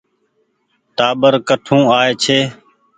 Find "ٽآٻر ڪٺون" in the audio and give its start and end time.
0.97-1.81